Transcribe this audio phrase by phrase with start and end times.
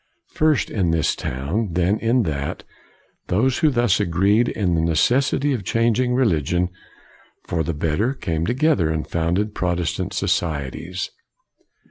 [0.33, 2.63] First in this town, then in that,
[3.27, 6.69] those who thus agreed in the neces sity of changing religion
[7.45, 11.11] for the better came together and founded Protestant societies.